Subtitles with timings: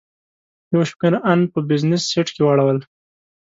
[0.73, 2.79] یو شمېر ان په بزنس سیټ کې واړول.